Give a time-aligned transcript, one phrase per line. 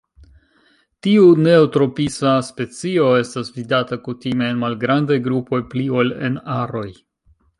[1.07, 6.87] Tiu neotropisa specio estas vidata kutime en malgrandaj grupoj pli ol en aroj.